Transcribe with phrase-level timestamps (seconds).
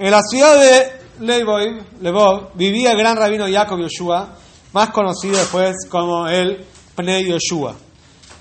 [0.00, 4.28] En la ciudad de Leboy, Lebov vivía el gran rabino Jacob Yoshua,
[4.72, 7.74] más conocido después como el Pnei Yoshua.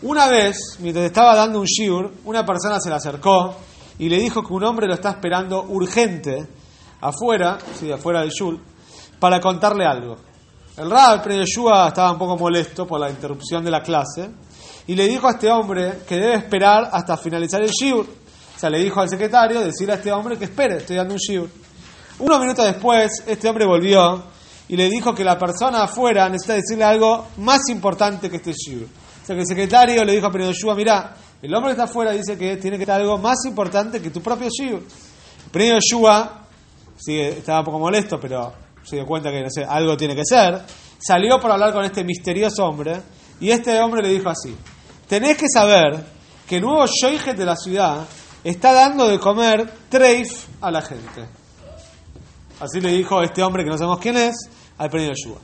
[0.03, 3.55] Una vez, mientras estaba dando un shiur, una persona se le acercó
[3.97, 6.47] y le dijo que un hombre lo está esperando urgente
[7.01, 8.61] afuera, sí, afuera del shul,
[9.19, 10.15] para contarle algo.
[10.77, 14.29] El Rab, Pnei Yoshua, estaba un poco molesto por la interrupción de la clase
[14.85, 18.05] y le dijo a este hombre que debe esperar hasta finalizar el shiur.
[18.57, 21.19] O sea, le dijo al secretario decirle a este hombre que espere, estoy dando un
[21.19, 21.47] shiur.
[22.17, 24.23] Unos minutos después, este hombre volvió
[24.67, 28.85] y le dijo que la persona afuera necesita decirle algo más importante que este shiur.
[28.85, 31.83] O sea, que el secretario le dijo a Pnei Yoshua, mira, el hombre que está
[31.83, 34.81] afuera dice que tiene que estar algo más importante que tu propio shiur.
[35.51, 36.47] Pnei Yoshua,
[36.97, 40.25] sí, estaba un poco molesto, pero se dio cuenta que, no sé, algo tiene que
[40.25, 40.63] ser.
[40.97, 42.99] Salió por hablar con este misterioso hombre
[43.39, 44.55] y este hombre le dijo así,
[45.07, 46.03] tenés que saber
[46.47, 48.07] que el nuevo shoijet de la ciudad
[48.43, 51.27] está dando de comer treif a la gente.
[52.59, 54.35] Así le dijo este hombre que no sabemos quién es
[54.77, 55.39] al Prenio Yoshua.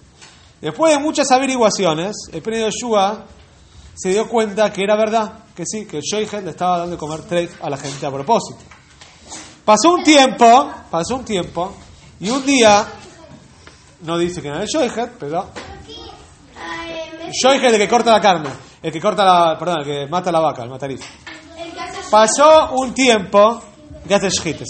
[0.62, 3.26] Después de muchas averiguaciones, el Prenio Yoshua
[3.94, 7.22] se dio cuenta que era verdad, que sí, que shoijet le estaba dando de comer
[7.24, 8.62] treif a la gente a propósito.
[9.64, 11.76] Pasó un tiempo, pasó un tiempo,
[12.20, 12.86] y un día,
[14.02, 15.50] no dice que era el shoijet, pero
[17.32, 18.50] shoijet el que corta la carne,
[18.82, 21.02] el que corta la, perdón, el que mata la vaca, el matariz.
[22.14, 23.60] Pasó un tiempo,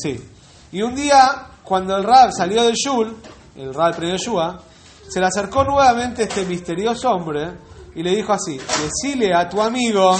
[0.01, 0.29] sí.
[0.71, 3.17] Y un día, cuando el Rab salió del Shul,
[3.57, 4.63] el Rab Yeshua,
[5.09, 7.51] se le acercó nuevamente este misterioso hombre
[7.95, 10.17] y le dijo así: Decile a tu amigo,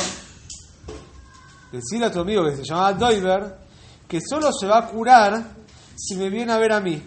[1.72, 3.58] decile a tu amigo que se llamaba Doiber,
[4.06, 5.46] que solo se va a curar
[5.96, 7.02] si me viene a ver a mí.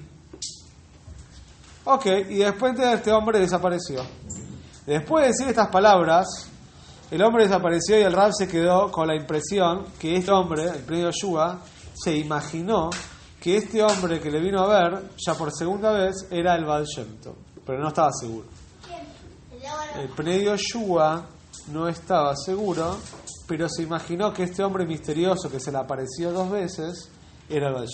[1.85, 4.03] Ok, y después de este hombre desapareció.
[4.87, 6.49] Después de decir estas palabras,
[7.11, 10.83] el hombre desapareció y el Rab se quedó con la impresión que este hombre, el
[10.83, 11.61] premio Yoshua,
[11.95, 12.91] se imaginó
[13.41, 16.85] que este hombre que le vino a ver, ya por segunda vez, era el Baal
[17.65, 18.47] pero no estaba seguro.
[19.97, 21.27] El premio Yoshua
[21.69, 22.99] no estaba seguro,
[23.47, 27.09] pero se imaginó que este hombre misterioso que se le apareció dos veces
[27.49, 27.87] era el Baal.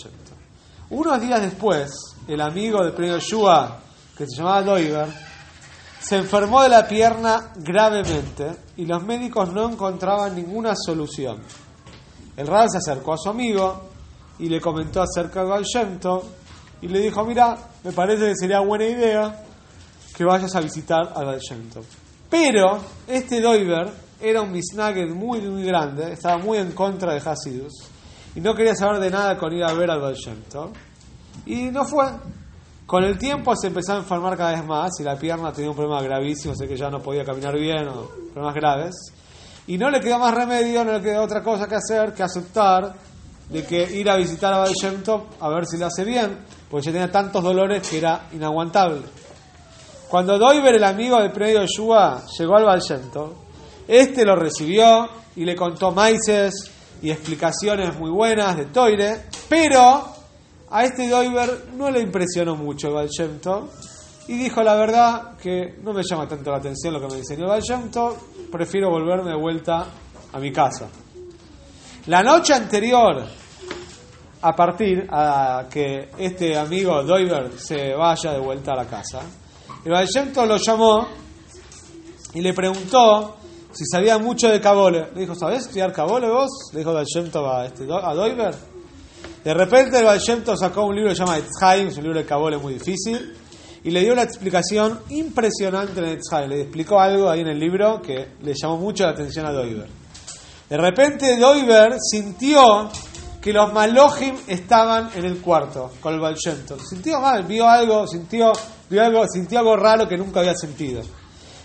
[0.89, 1.93] Unos días después,
[2.27, 3.79] el amigo del premio Yoshua,
[4.17, 5.32] que se llamaba Doiber,
[6.03, 11.39] se enfermó de la pierna gravemente y los médicos no encontraban ninguna solución.
[12.37, 13.89] El Rab se acercó a su amigo
[14.39, 16.25] y le comentó acerca del Shem Tov
[16.81, 19.45] y le dijo, mira, me parece que sería buena idea
[20.17, 21.85] que vayas a visitar Shem Tov.
[22.29, 27.73] Pero este Doiber era un misnaged muy, muy grande, estaba muy en contra de Hasidus
[28.35, 30.73] y no quería saber de nada con ir a ver al Baal Shem Tov.
[31.47, 32.07] Y no fue.
[32.93, 35.77] Con el tiempo se empezó a enfermar cada vez más y la pierna tenía un
[35.77, 38.95] problema gravísimo, sé que ya no podía caminar bien o problemas graves.
[39.67, 42.93] Y no le quedó más remedio, no le quedó otra cosa que hacer que aceptar
[43.49, 44.75] de que ir a visitar a Baal
[45.41, 49.01] a ver si lo hace bien, porque ya tenía tantos dolores que era inaguantable.
[50.11, 52.83] Cuando Doiber, el amigo del predio Yeshua, llegó al Baal
[53.89, 56.71] este lo recibió y le contó maices
[57.01, 60.22] y explicaciones muy buenas de Toire, pero
[60.73, 63.69] a este Doiber no le impresionó mucho el Baal Shem Tov
[64.27, 67.43] y dijo la verdad que no me llama tanto la atención lo que me enseñó
[67.43, 68.17] el Baal Shem Tov,
[68.51, 69.87] prefiero volverme de vuelta
[70.33, 70.89] a mi casa.
[72.07, 73.23] La noche anterior,
[74.41, 79.21] a partir a que este amigo Doiber se vaya de vuelta a la casa,
[79.85, 81.07] el Baal Shem Tov lo llamó
[82.33, 83.37] y le preguntó
[83.73, 85.11] si sabía mucho de Cabole.
[85.15, 86.51] Le dijo, ¿sabés estudiar Cabole vos?
[86.73, 87.03] Le dijo a,
[87.67, 88.72] este, a Doiber.
[89.45, 92.05] De repente el Baal Shem Tov sacó un libro que se llama Etzhaim, es un
[92.05, 93.35] libro de Cabole muy difícil,
[93.83, 96.49] y le dio una explicación impresionante en Etzhaim.
[96.49, 99.89] Le explicó algo ahí en el libro que le llamó mucho la atención a Doiber.
[100.71, 102.89] De repente Doiber sintió
[103.41, 106.81] que los Malojim estaban en el cuarto con el Baal Shem Tov.
[106.81, 108.53] Sintió mal, vio algo, sintió,
[108.89, 111.03] vio algo, sintió algo raro que nunca había sentido.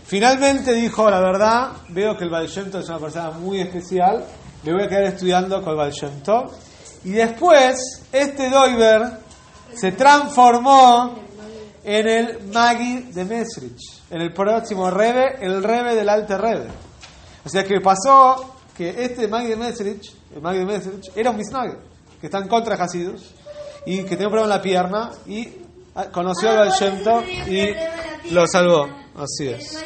[0.04, 4.26] Finalmente dijo, la verdad, veo que el Baal Shem Tov es una persona muy especial,
[4.64, 6.52] me voy a quedar estudiando con el Baal Shem Tov.
[7.08, 9.02] Y después, este Doiber
[9.74, 11.18] se transformó
[11.82, 13.80] en el Magi de Mesrich,
[14.10, 16.68] en el próximo Rebe, el Rebe del Alte Rebe.
[17.46, 21.38] O sea que pasó que este Magi de Mesrich, el Magi de Mesrich, era un
[21.38, 21.78] Misnag,
[22.20, 23.34] que está en contra de Hasidus,
[23.86, 25.48] y que tenía un problema en la pierna, y
[26.12, 26.98] conoció al Baal Shem
[27.48, 28.86] y lo salvó.
[29.16, 29.82] Así es.